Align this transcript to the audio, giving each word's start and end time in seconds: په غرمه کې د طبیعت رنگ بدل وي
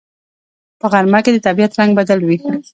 په 0.79 0.85
غرمه 0.91 1.19
کې 1.23 1.31
د 1.33 1.37
طبیعت 1.47 1.71
رنگ 1.79 1.91
بدل 1.99 2.19
وي 2.23 2.37